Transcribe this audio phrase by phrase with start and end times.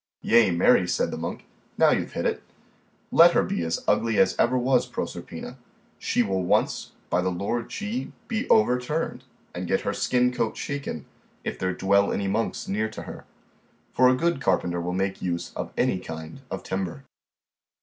[0.23, 1.45] Yea, marry, said the monk,
[1.77, 2.41] now you have hit it.
[3.11, 5.57] Let her be as ugly as ever was Proserpina,
[5.99, 11.05] she will once, by the Lord G, be overturned, and get her skin coat shaken,
[11.43, 13.25] if there dwell any monks near to her;
[13.93, 17.03] for a good carpenter will make use of any kind of timber.